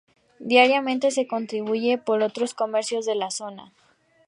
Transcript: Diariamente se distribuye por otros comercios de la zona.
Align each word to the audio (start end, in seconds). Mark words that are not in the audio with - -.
Diariamente 0.49 1.07
se 1.11 1.27
distribuye 1.29 1.99
por 1.99 2.23
otros 2.23 2.55
comercios 2.55 3.05
de 3.05 3.13
la 3.13 3.29
zona. 3.29 3.71